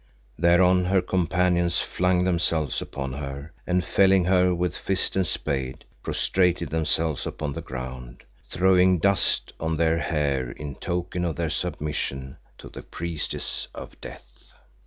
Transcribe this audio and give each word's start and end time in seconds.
Thereon 0.39 0.85
her 0.85 0.99
companions 0.99 1.79
flung 1.79 2.23
themselves 2.23 2.81
upon 2.81 3.13
her 3.13 3.53
and 3.67 3.85
felling 3.85 4.25
her 4.25 4.51
with 4.51 4.75
fist 4.75 5.15
and 5.15 5.27
spade, 5.27 5.85
prostrated 6.01 6.71
themselves 6.71 7.27
upon 7.27 7.53
the 7.53 7.61
ground, 7.61 8.23
throwing 8.49 8.97
dust 8.97 9.53
on 9.59 9.77
their 9.77 9.99
hair 9.99 10.49
in 10.53 10.73
token 10.73 11.23
of 11.23 11.35
their 11.35 11.51
submission 11.51 12.37
to 12.57 12.69
the 12.69 12.81
priestess 12.81 13.67
of 13.75 14.01
Death. 14.01 14.53